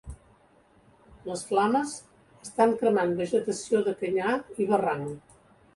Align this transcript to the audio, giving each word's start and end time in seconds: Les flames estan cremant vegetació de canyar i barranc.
Les 1.27 1.43
flames 1.51 1.93
estan 2.49 2.75
cremant 2.81 3.17
vegetació 3.23 3.87
de 3.91 3.99
canyar 4.03 4.37
i 4.65 4.71
barranc. 4.75 5.35